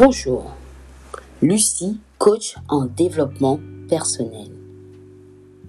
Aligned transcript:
Bonjour, 0.00 0.54
Lucie, 1.42 1.98
coach 2.18 2.54
en 2.68 2.84
développement 2.84 3.58
personnel. 3.88 4.46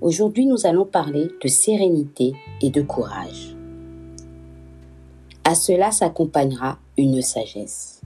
Aujourd'hui, 0.02 0.46
nous 0.46 0.68
allons 0.68 0.86
parler 0.86 1.32
de 1.42 1.48
sérénité 1.48 2.36
et 2.62 2.70
de 2.70 2.84
courage. 2.84 3.58
À 5.44 5.56
cela 5.56 5.92
s'accompagnera 5.92 6.78
une 6.96 7.24
sagesse, 7.24 8.02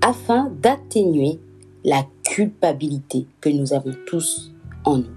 afin 0.00 0.50
d'atténuer 0.62 1.38
la 1.84 2.06
culpabilité 2.22 3.26
que 3.42 3.50
nous 3.50 3.74
avons 3.74 3.94
tous 4.06 4.54
en 4.86 4.96
nous. 4.96 5.16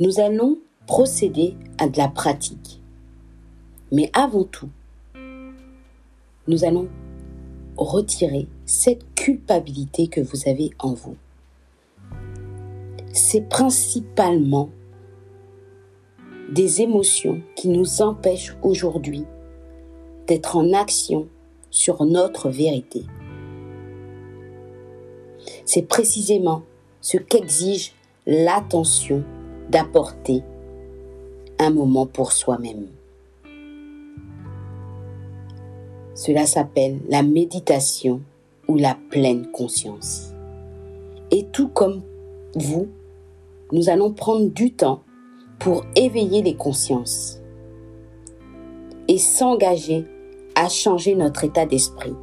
Nous 0.00 0.18
allons 0.18 0.58
procéder 0.88 1.56
à 1.78 1.88
de 1.88 1.98
la 1.98 2.08
pratique. 2.08 2.82
Mais 3.92 4.10
avant 4.12 4.42
tout, 4.42 4.70
nous 6.48 6.64
allons 6.64 6.88
retirer 7.76 8.48
cette 8.66 9.14
culpabilité 9.14 10.08
que 10.08 10.20
vous 10.20 10.48
avez 10.48 10.70
en 10.78 10.94
vous. 10.94 11.16
C'est 13.12 13.48
principalement 13.48 14.70
des 16.50 16.80
émotions 16.80 17.40
qui 17.54 17.68
nous 17.68 18.02
empêchent 18.02 18.56
aujourd'hui 18.62 19.24
d'être 20.26 20.56
en 20.56 20.72
action 20.72 21.28
sur 21.70 22.04
notre 22.04 22.48
vérité. 22.48 23.04
C'est 25.64 25.82
précisément 25.82 26.62
ce 27.00 27.18
qu'exige 27.18 27.92
l'attention 28.26 29.22
d'apporter 29.70 30.42
un 31.58 31.70
moment 31.70 32.06
pour 32.06 32.32
soi-même. 32.32 32.88
Cela 36.18 36.46
s'appelle 36.46 36.98
la 37.08 37.22
méditation 37.22 38.22
ou 38.66 38.74
la 38.74 38.96
pleine 39.08 39.52
conscience. 39.52 40.34
Et 41.30 41.44
tout 41.52 41.68
comme 41.68 42.02
vous, 42.56 42.88
nous 43.70 43.88
allons 43.88 44.12
prendre 44.12 44.48
du 44.48 44.72
temps 44.72 45.04
pour 45.60 45.84
éveiller 45.94 46.42
les 46.42 46.56
consciences 46.56 47.38
et 49.06 49.16
s'engager 49.16 50.06
à 50.56 50.68
changer 50.68 51.14
notre 51.14 51.44
état 51.44 51.66
d'esprit 51.66 52.16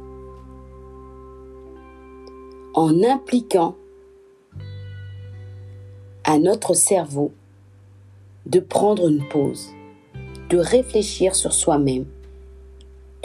en 2.74 3.02
impliquant 3.02 3.76
à 6.24 6.38
notre 6.38 6.74
cerveau 6.74 7.32
de 8.44 8.60
prendre 8.60 9.08
une 9.08 9.26
pause, 9.26 9.70
de 10.50 10.58
réfléchir 10.58 11.34
sur 11.34 11.54
soi-même, 11.54 12.04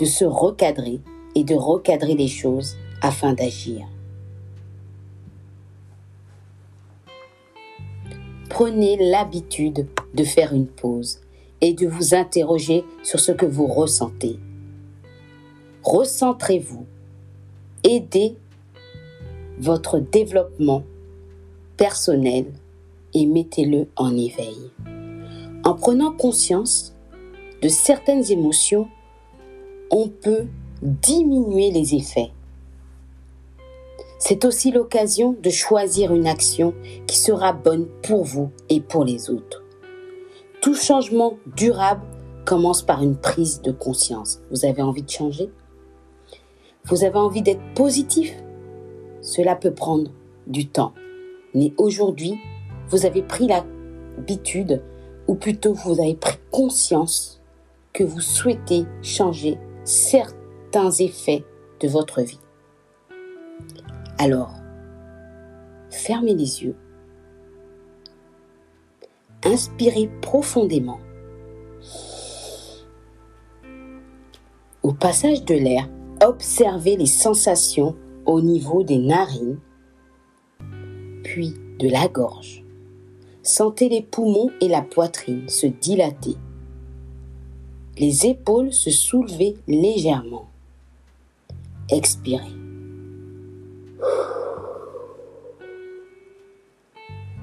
de 0.02 0.06
se 0.06 0.26
recadrer 0.26 1.00
et 1.36 1.44
de 1.44 1.54
recadrer 1.54 2.16
les 2.16 2.28
choses 2.28 2.76
afin 3.04 3.34
d'agir. 3.34 3.86
Prenez 8.50 8.98
l'habitude 8.98 9.88
de 10.16 10.24
faire 10.24 10.54
une 10.54 10.66
pause 10.66 11.22
et 11.62 11.74
de 11.74 11.88
vous 11.88 12.16
interroger 12.16 12.84
sur 13.04 13.20
ce 13.20 13.32
que 13.32 13.46
vous 13.46 13.68
ressentez. 13.68 14.40
Recentrez-vous. 15.84 16.88
Aidez 17.84 18.36
votre 19.60 20.00
développement 20.00 20.84
personnel 21.78 22.46
et 23.14 23.28
mettez-le 23.28 23.88
en 23.96 24.18
éveil. 24.18 24.72
En 25.64 25.76
prenant 25.76 26.12
conscience 26.12 26.96
de 27.62 27.68
certaines 27.68 28.32
émotions, 28.32 28.88
on 29.92 30.08
peut 30.08 30.48
diminuer 30.82 31.70
les 31.70 31.94
effets. 31.96 32.32
C'est 34.20 34.46
aussi 34.46 34.72
l'occasion 34.72 35.36
de 35.42 35.50
choisir 35.50 36.14
une 36.14 36.28
action 36.28 36.74
qui 37.08 37.18
sera 37.18 37.54
bonne 37.54 37.88
pour 38.02 38.24
vous 38.24 38.52
et 38.70 38.80
pour 38.80 39.04
les 39.04 39.30
autres. 39.30 39.64
Tout 40.62 40.76
changement 40.76 41.38
durable 41.58 42.06
commence 42.46 42.84
par 42.84 43.04
une 43.04 43.18
prise 43.18 43.62
de 43.62 43.72
conscience. 43.72 44.42
Vous 44.50 44.66
avez 44.66 44.82
envie 44.82 45.04
de 45.04 45.10
changer? 45.10 45.50
Vous 46.86 47.04
avez 47.04 47.18
envie 47.18 47.42
d'être 47.42 47.74
positif? 47.76 48.34
Cela 49.22 49.56
peut 49.56 49.74
prendre 49.74 50.12
du 50.48 50.68
temps. 50.68 50.94
Mais 51.54 51.74
aujourd'hui, 51.78 52.40
vous 52.90 53.06
avez 53.06 53.22
pris 53.22 53.48
l'habitude 53.48 54.84
ou 55.28 55.36
plutôt 55.36 55.74
vous 55.74 56.00
avez 56.00 56.16
pris 56.16 56.38
conscience 56.52 57.42
que 57.94 58.04
vous 58.04 58.22
souhaitez 58.22 58.86
changer 59.02 59.58
certains 59.92 60.90
effets 61.00 61.44
de 61.82 61.88
votre 61.90 62.22
vie. 62.22 62.40
Alors, 64.18 64.54
fermez 65.90 66.34
les 66.34 66.64
yeux, 66.64 66.76
inspirez 69.44 70.10
profondément. 70.22 71.00
Au 74.82 74.94
passage 74.94 75.44
de 75.44 75.56
l'air, 75.56 75.90
observez 76.26 76.96
les 76.96 77.06
sensations 77.06 77.96
au 78.26 78.40
niveau 78.40 78.84
des 78.84 78.98
narines, 78.98 79.60
puis 81.24 81.54
de 81.80 81.90
la 81.90 82.08
gorge. 82.08 82.64
Sentez 83.44 83.90
les 83.90 84.04
poumons 84.04 84.52
et 84.62 84.70
la 84.70 84.84
poitrine 84.84 85.50
se 85.50 85.68
dilater. 85.68 86.38
Les 88.02 88.26
épaules 88.26 88.74
se 88.74 88.90
soulever 88.90 89.58
légèrement. 89.68 90.48
Expirez. 91.88 92.52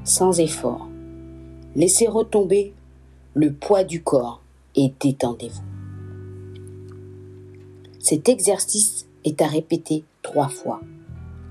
Sans 0.03 0.41
effort, 0.41 0.89
laissez 1.77 2.09
retomber 2.09 2.73
le 3.35 3.53
poids 3.53 3.85
du 3.85 4.03
corps 4.03 4.41
et 4.75 4.93
détendez-vous. 4.99 5.63
Cet 8.01 8.29
exercice 8.29 9.07
est 9.25 9.41
à 9.41 9.47
répéter 9.47 10.03
trois 10.23 10.49
fois 10.49 10.81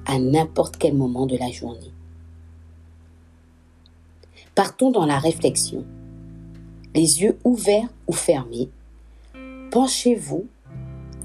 à 0.05 0.19
n'importe 0.19 0.75
quel 0.75 0.95
moment 0.95 1.27
de 1.27 1.37
la 1.37 1.49
journée. 1.49 1.93
Partons 4.53 4.91
dans 4.91 5.05
la 5.05 5.17
réflexion. 5.17 5.85
Les 6.93 7.21
yeux 7.21 7.37
ouverts 7.45 7.89
ou 8.07 8.11
fermés, 8.11 8.69
penchez-vous 9.71 10.47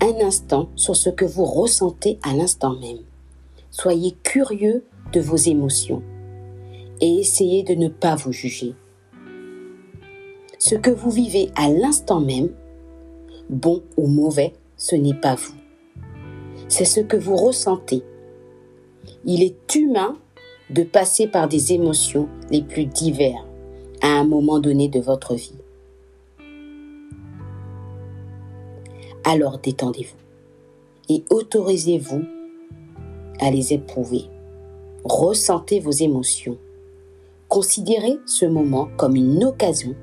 un 0.00 0.26
instant 0.26 0.69
sur 0.75 0.97
ce 0.97 1.10
que 1.10 1.25
vous 1.25 1.44
ressentez 1.44 2.19
à 2.22 2.34
l'instant 2.34 2.75
même. 2.78 2.98
Soyez 3.70 4.16
curieux 4.22 4.84
de 5.12 5.20
vos 5.20 5.36
émotions 5.36 6.03
et 7.00 7.19
essayez 7.19 7.62
de 7.62 7.75
ne 7.75 7.88
pas 7.88 8.16
vous 8.16 8.32
juger. 8.32 8.75
Ce 10.58 10.75
que 10.75 10.91
vous 10.91 11.10
vivez 11.10 11.50
à 11.56 11.69
l'instant 11.69 12.20
même, 12.20 12.50
bon 13.48 13.82
ou 13.97 14.06
mauvais, 14.06 14.52
ce 14.76 14.97
n'est 14.97 15.14
pas 15.14 15.34
vous. 15.34 15.54
C'est 16.69 16.84
ce 16.84 17.00
que 17.00 17.16
vous 17.16 17.36
ressentez. 17.36 18.02
Il 19.25 19.42
est 19.42 19.75
humain 19.75 20.16
de 20.70 20.82
passer 20.82 21.26
par 21.26 21.48
des 21.48 21.72
émotions 21.72 22.28
les 22.50 22.62
plus 22.62 22.86
diverses 22.86 23.44
à 24.00 24.08
un 24.08 24.25
moment 24.25 24.58
donné 24.58 24.88
de 24.88 25.00
votre 25.00 25.34
vie. 25.34 25.62
Alors 29.25 29.59
détendez-vous 29.59 30.16
et 31.09 31.25
autorisez-vous 31.31 32.22
à 33.41 33.50
les 33.50 33.72
éprouver. 33.72 34.25
Ressentez 35.05 35.81
vos 35.81 35.91
émotions. 35.91 36.59
Considérez 37.49 38.19
ce 38.26 38.46
moment 38.46 38.88
comme 38.96 39.17
une 39.17 39.44
occasion 39.44 39.94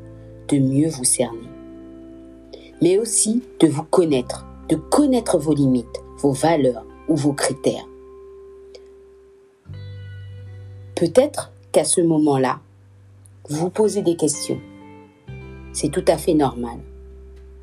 de 0.50 0.58
mieux 0.58 0.90
vous 0.90 1.04
cerner, 1.04 1.50
mais 2.82 2.98
aussi 2.98 3.44
de 3.60 3.68
vous 3.68 3.84
connaître, 3.84 4.46
de 4.68 4.76
connaître 4.76 5.38
vos 5.38 5.54
limites, 5.54 6.04
vos 6.18 6.32
valeurs 6.32 6.86
ou 7.08 7.16
vos 7.16 7.34
critères. 7.34 7.88
Peut-être 10.96 11.52
qu'à 11.72 11.86
ce 11.86 12.02
moment-là, 12.02 12.60
vous 13.50 13.70
posez 13.70 14.02
des 14.02 14.16
questions. 14.16 14.60
C'est 15.74 15.90
tout 15.90 16.06
à 16.08 16.18
fait 16.18 16.34
normal. 16.34 16.80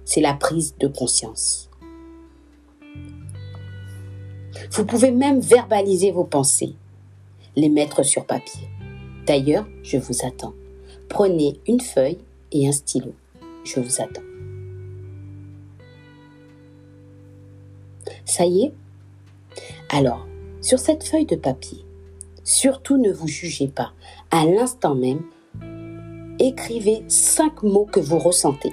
C'est 0.06 0.22
la 0.22 0.32
prise 0.32 0.74
de 0.78 0.88
conscience. 0.88 1.68
Vous 4.70 4.86
pouvez 4.86 5.10
même 5.10 5.40
verbaliser 5.40 6.12
vos 6.12 6.24
pensées, 6.24 6.74
les 7.54 7.68
mettre 7.68 8.02
sur 8.02 8.24
papier. 8.24 8.70
D'ailleurs, 9.26 9.66
je 9.82 9.98
vous 9.98 10.24
attends. 10.24 10.54
Prenez 11.10 11.60
une 11.68 11.80
feuille 11.80 12.18
et 12.52 12.66
un 12.66 12.72
stylo. 12.72 13.12
Je 13.64 13.80
vous 13.80 14.00
attends. 14.00 14.22
Ça 18.24 18.46
y 18.46 18.62
est? 18.62 18.72
Alors, 19.90 20.26
sur 20.62 20.78
cette 20.78 21.04
feuille 21.04 21.26
de 21.26 21.36
papier, 21.36 21.86
Surtout 22.46 22.96
ne 22.96 23.10
vous 23.10 23.26
jugez 23.26 23.66
pas. 23.66 23.92
À 24.30 24.44
l'instant 24.44 24.94
même, 24.94 25.20
écrivez 26.38 27.02
cinq 27.08 27.64
mots 27.64 27.88
que 27.90 27.98
vous 27.98 28.20
ressentez. 28.20 28.72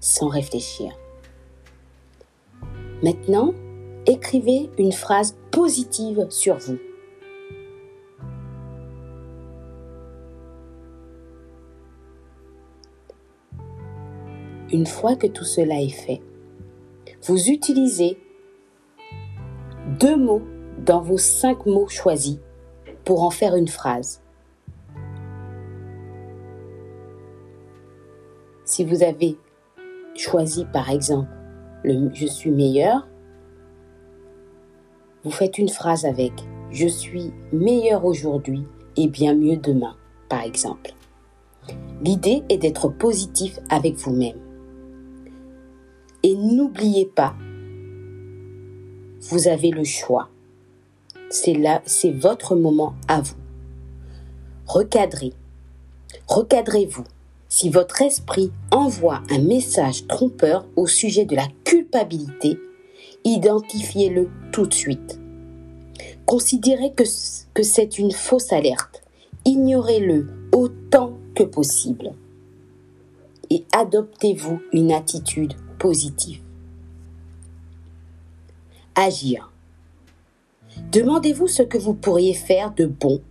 Sans 0.00 0.28
réfléchir. 0.28 0.92
Maintenant, 3.02 3.54
écrivez 4.06 4.70
une 4.78 4.92
phrase 4.92 5.36
positive 5.50 6.26
sur 6.30 6.56
vous. 6.56 6.78
Une 14.72 14.86
fois 14.86 15.16
que 15.16 15.26
tout 15.26 15.44
cela 15.44 15.80
est 15.80 15.88
fait, 15.88 16.20
vous 17.22 17.48
utilisez 17.48 18.18
deux 19.98 20.16
mots 20.16 20.42
dans 20.84 21.00
vos 21.00 21.18
cinq 21.18 21.64
mots 21.66 21.88
choisis 21.88 22.38
pour 23.04 23.22
en 23.22 23.30
faire 23.30 23.56
une 23.56 23.68
phrase. 23.68 24.22
Si 28.64 28.84
vous 28.84 29.02
avez 29.02 29.38
choisi 30.18 30.64
par 30.66 30.90
exemple 30.90 31.28
le 31.84 32.10
je 32.12 32.26
suis 32.26 32.50
meilleur, 32.50 33.06
vous 35.24 35.30
faites 35.30 35.58
une 35.58 35.68
phrase 35.68 36.04
avec 36.04 36.32
je 36.70 36.86
suis 36.86 37.32
meilleur 37.52 38.04
aujourd'hui 38.04 38.64
et 38.96 39.08
bien 39.08 39.34
mieux 39.34 39.56
demain, 39.56 39.96
par 40.28 40.42
exemple. 40.42 40.92
L'idée 42.02 42.42
est 42.48 42.58
d'être 42.58 42.88
positif 42.88 43.58
avec 43.70 43.96
vous-même. 43.96 44.38
Et 46.22 46.34
n'oubliez 46.34 47.06
pas, 47.06 47.34
vous 49.30 49.48
avez 49.48 49.70
le 49.70 49.84
choix. 49.84 50.28
C'est 51.30 51.54
là, 51.54 51.82
c'est 51.86 52.10
votre 52.10 52.56
moment 52.56 52.94
à 53.06 53.20
vous. 53.20 53.36
Recadrez. 54.66 55.32
Recadrez-vous. 56.26 57.04
Si 57.48 57.70
votre 57.70 58.02
esprit 58.02 58.52
envoie 58.70 59.22
un 59.30 59.38
message 59.38 60.06
trompeur 60.06 60.66
au 60.76 60.86
sujet 60.86 61.24
de 61.24 61.34
la 61.34 61.46
culpabilité, 61.64 62.58
identifiez-le 63.24 64.28
tout 64.52 64.66
de 64.66 64.74
suite. 64.74 65.18
Considérez 66.26 66.92
que, 66.92 67.04
c'est 67.62 67.98
une 67.98 68.12
fausse 68.12 68.52
alerte. 68.52 69.02
Ignorez-le 69.46 70.28
autant 70.52 71.14
que 71.34 71.42
possible. 71.42 72.12
Et 73.48 73.64
adoptez-vous 73.72 74.60
une 74.72 74.92
attitude 74.92 75.54
positive. 75.78 76.42
Agir. 78.94 79.50
Demandez-vous 80.92 81.46
ce 81.46 81.62
que 81.62 81.78
vous 81.78 81.94
pourriez 81.94 82.34
faire 82.34 82.74
de 82.74 82.84
bon 82.84 83.22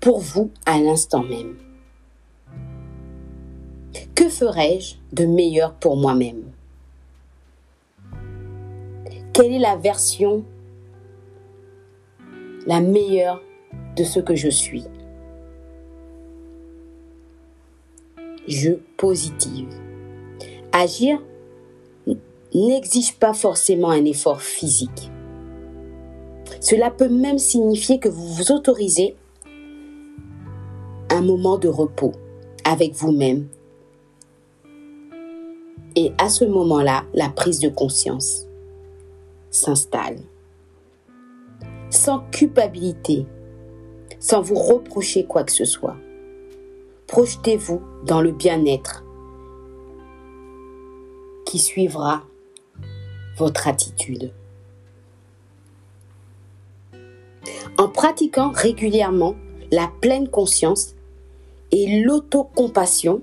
pour 0.00 0.20
vous 0.20 0.50
à 0.64 0.80
l'instant 0.80 1.22
même. 1.22 1.67
Que 4.18 4.28
ferais-je 4.28 4.96
de 5.12 5.26
meilleur 5.26 5.74
pour 5.74 5.96
moi-même? 5.96 6.42
Quelle 9.32 9.52
est 9.52 9.60
la 9.60 9.76
version 9.76 10.42
la 12.66 12.80
meilleure 12.80 13.40
de 13.94 14.02
ce 14.02 14.18
que 14.18 14.34
je 14.34 14.48
suis? 14.48 14.82
Je 18.48 18.72
positive. 18.96 19.68
Agir 20.72 21.22
n'exige 22.52 23.14
pas 23.14 23.34
forcément 23.34 23.90
un 23.90 24.04
effort 24.04 24.42
physique. 24.42 25.12
Cela 26.58 26.90
peut 26.90 27.08
même 27.08 27.38
signifier 27.38 28.00
que 28.00 28.08
vous 28.08 28.26
vous 28.26 28.50
autorisez 28.50 29.14
un 31.08 31.22
moment 31.22 31.56
de 31.56 31.68
repos 31.68 32.14
avec 32.64 32.94
vous-même 32.94 33.46
et 35.98 36.12
à 36.16 36.28
ce 36.28 36.44
moment-là, 36.44 37.04
la 37.12 37.28
prise 37.28 37.58
de 37.58 37.68
conscience 37.68 38.46
s'installe. 39.50 40.20
Sans 41.90 42.20
culpabilité, 42.30 43.26
sans 44.20 44.40
vous 44.40 44.54
reprocher 44.54 45.24
quoi 45.24 45.42
que 45.42 45.50
ce 45.50 45.64
soit. 45.64 45.96
Projetez-vous 47.08 47.82
dans 48.06 48.20
le 48.20 48.30
bien-être 48.30 49.04
qui 51.44 51.58
suivra 51.58 52.22
votre 53.36 53.66
attitude. 53.66 54.32
En 57.76 57.88
pratiquant 57.88 58.52
régulièrement 58.52 59.34
la 59.72 59.90
pleine 60.00 60.28
conscience 60.28 60.94
et 61.72 62.02
l'autocompassion, 62.02 63.20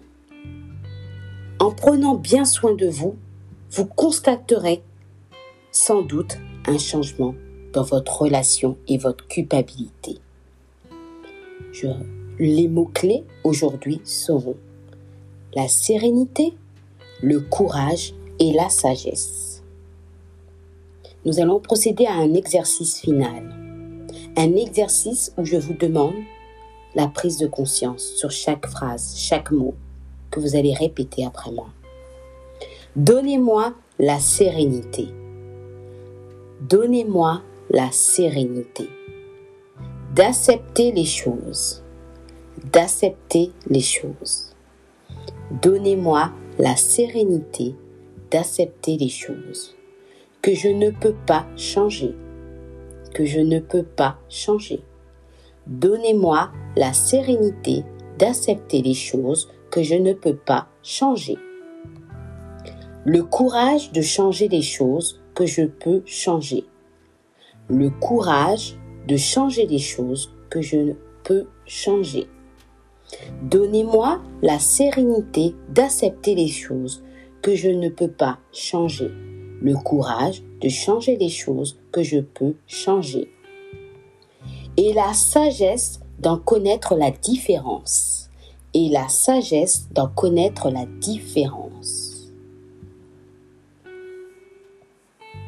en 1.59 1.71
prenant 1.71 2.15
bien 2.15 2.45
soin 2.45 2.73
de 2.73 2.87
vous, 2.87 3.15
vous 3.71 3.85
constaterez 3.85 4.83
sans 5.71 6.01
doute 6.01 6.37
un 6.67 6.77
changement 6.77 7.35
dans 7.73 7.83
votre 7.83 8.21
relation 8.21 8.77
et 8.87 8.97
votre 8.97 9.27
culpabilité. 9.27 10.19
les 12.39 12.67
mots-clés 12.67 13.23
aujourd'hui 13.43 14.01
seront 14.03 14.55
la 15.53 15.67
sérénité, 15.67 16.53
le 17.21 17.39
courage 17.39 18.13
et 18.39 18.53
la 18.53 18.69
sagesse. 18.69 19.63
Nous 21.25 21.39
allons 21.39 21.59
procéder 21.59 22.05
à 22.05 22.13
un 22.13 22.33
exercice 22.33 22.99
final. 22.99 23.53
Un 24.37 24.55
exercice 24.55 25.33
où 25.37 25.45
je 25.45 25.57
vous 25.57 25.73
demande 25.73 26.15
la 26.93 27.07
prise 27.07 27.37
de 27.37 27.47
conscience 27.47 28.03
sur 28.15 28.31
chaque 28.31 28.67
phrase, 28.67 29.15
chaque 29.17 29.51
mot, 29.51 29.75
vous 30.39 30.55
allez 30.55 30.73
répéter 30.73 31.25
après 31.25 31.51
moi. 31.51 31.67
Donnez-moi 32.95 33.73
la 33.99 34.19
sérénité. 34.19 35.07
Donnez-moi 36.61 37.41
la 37.69 37.91
sérénité. 37.91 38.89
D'accepter 40.13 40.91
les 40.91 41.05
choses. 41.05 41.83
D'accepter 42.71 43.51
les 43.67 43.81
choses. 43.81 44.55
Donnez-moi 45.61 46.31
la 46.57 46.75
sérénité 46.75 47.75
d'accepter 48.31 48.97
les 48.97 49.09
choses 49.09 49.75
que 50.41 50.53
je 50.53 50.67
ne 50.67 50.89
peux 50.89 51.15
pas 51.25 51.47
changer. 51.57 52.13
Que 53.13 53.25
je 53.25 53.39
ne 53.39 53.59
peux 53.59 53.83
pas 53.83 54.17
changer. 54.29 54.81
Donnez-moi 55.67 56.51
la 56.75 56.93
sérénité 56.93 57.83
d'accepter 58.19 58.81
les 58.81 58.93
choses 58.93 59.49
je 59.83 59.95
ne 59.95 60.13
peux 60.13 60.35
pas 60.35 60.67
changer. 60.83 61.37
Le 63.03 63.23
courage 63.23 63.91
de 63.91 64.01
changer 64.01 64.47
les 64.47 64.61
choses 64.61 65.21
que 65.35 65.45
je 65.45 65.63
peux 65.63 66.01
changer. 66.05 66.65
Le 67.67 67.89
courage 67.89 68.77
de 69.07 69.17
changer 69.17 69.67
les 69.67 69.79
choses 69.79 70.33
que 70.49 70.61
je 70.61 70.77
ne 70.77 70.93
peux 71.23 71.47
changer. 71.65 72.27
Donnez-moi 73.43 74.21
la 74.41 74.59
sérénité 74.59 75.55
d'accepter 75.69 76.35
les 76.35 76.47
choses 76.47 77.03
que 77.41 77.55
je 77.55 77.69
ne 77.69 77.89
peux 77.89 78.11
pas 78.11 78.39
changer. 78.51 79.11
Le 79.61 79.75
courage 79.75 80.41
de 80.61 80.69
changer 80.69 81.15
les 81.17 81.29
choses 81.29 81.79
que 81.91 82.01
je 82.01 82.19
peux 82.19 82.55
changer. 82.65 83.31
Et 84.77 84.93
la 84.93 85.13
sagesse 85.13 85.99
d'en 86.19 86.37
connaître 86.37 86.95
la 86.95 87.11
différence 87.11 88.24
et 88.75 88.89
la 88.89 89.07
sagesse 89.07 89.87
d'en 89.93 90.07
connaître 90.07 90.69
la 90.69 90.85
différence. 90.99 92.29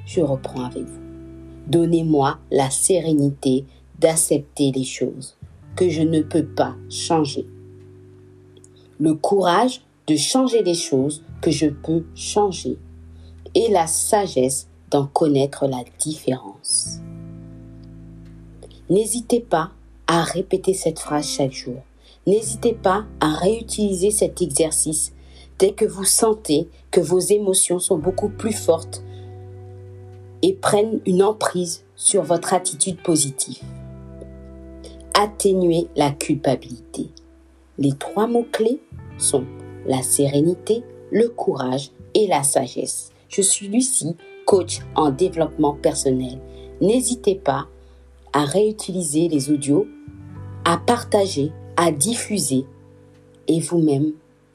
Je 0.06 0.22
reprends 0.22 0.64
avec 0.64 0.86
vous. 0.86 1.02
Donnez-moi 1.68 2.40
la 2.52 2.70
sérénité 2.70 3.66
d'accepter 4.00 4.72
les 4.72 4.86
choses 4.86 5.36
que 5.76 5.90
je 5.90 6.02
ne 6.02 6.22
peux 6.22 6.46
pas 6.46 6.76
changer. 6.90 7.46
Le 8.98 9.14
courage 9.14 9.82
de 10.08 10.16
changer 10.16 10.64
les 10.64 10.74
choses 10.74 11.26
que 11.42 11.52
je 11.52 11.68
peux 11.68 12.06
changer. 12.16 12.78
Et 13.54 13.70
la 13.70 13.88
sagesse 13.88 14.70
d'en 14.90 15.06
connaître 15.06 15.68
la 15.68 15.84
différence. 16.00 17.00
N'hésitez 18.90 19.42
pas 19.42 19.72
à 20.06 20.24
répéter 20.24 20.74
cette 20.74 21.00
phrase 21.00 21.28
chaque 21.28 21.52
jour. 21.52 21.82
N'hésitez 22.28 22.74
pas 22.74 23.06
à 23.22 23.34
réutiliser 23.34 24.12
cet 24.12 24.42
exercice 24.42 25.14
dès 25.60 25.72
que 25.72 25.86
vous 25.86 26.04
sentez 26.04 26.68
que 26.92 27.00
vos 27.00 27.20
émotions 27.20 27.80
sont 27.80 27.98
beaucoup 27.98 28.28
plus 28.28 28.52
fortes 28.52 29.02
et 30.42 30.54
prennent 30.54 31.00
une 31.06 31.24
emprise 31.24 31.86
sur 31.96 32.24
votre 32.24 32.54
attitude 32.54 33.02
positive. 33.02 33.64
Atténuer 35.14 35.88
la 35.96 36.12
culpabilité. 36.12 37.10
Les 37.78 37.94
trois 37.94 38.28
mots-clés 38.28 38.82
sont 39.18 39.46
la 39.86 40.04
sérénité, 40.04 40.84
le 41.12 41.30
courage 41.30 41.92
et 42.14 42.28
la 42.28 42.44
sagesse. 42.44 43.12
Je 43.30 43.42
suis 43.42 43.70
Lucie, 43.70 44.18
coach 44.46 44.80
en 44.96 45.12
développement 45.12 45.74
personnel. 45.74 46.40
N'hésitez 46.82 47.36
pas 47.36 47.68
à 48.34 48.44
réutiliser 48.44 49.30
les 49.30 49.50
audios, 49.50 49.88
à 50.66 50.78
partager 50.78 51.54
à 51.78 51.92
diffuser 51.92 52.66
et 53.48 53.60
vous-même 53.62 54.12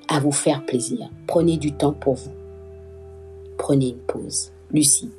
à 0.08 0.20
vous 0.20 0.32
faire 0.32 0.66
plaisir. 0.66 1.08
Prenez 1.26 1.56
du 1.56 1.72
temps 1.72 1.92
pour 1.92 2.14
vous. 2.14 2.32
prenez 3.56 3.90
une 3.90 3.98
pause. 3.98 4.52
Lucie, 4.72 5.10